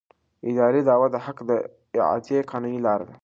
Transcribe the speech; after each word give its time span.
اداري 0.49 0.81
دعوه 0.87 1.07
د 1.11 1.15
حق 1.25 1.37
د 1.49 1.51
اعادې 1.99 2.37
قانوني 2.51 2.79
لاره 2.85 3.05
ده. 3.09 3.15